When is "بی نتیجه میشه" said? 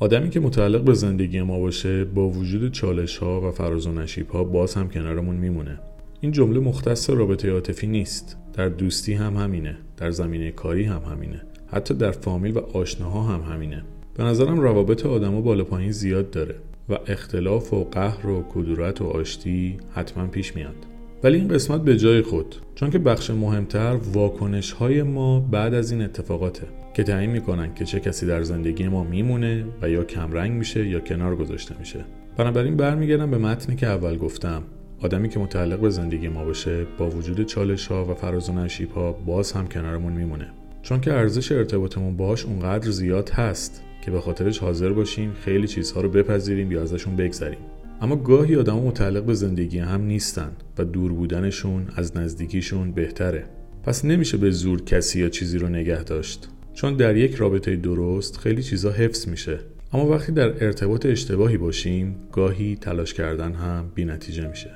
63.94-64.70